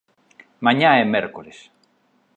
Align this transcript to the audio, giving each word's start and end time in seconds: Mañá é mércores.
Mañá 0.65 0.89
é 1.01 1.05
mércores. 1.13 1.57